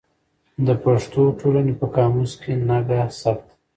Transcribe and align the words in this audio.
د 0.65 0.67
پښتو 0.83 1.21
ټولنې 1.39 1.73
په 1.79 1.87
قاموس 1.95 2.31
کې 2.41 2.53
نګه 2.69 3.01
ثبت 3.19 3.45
ده. 3.49 3.53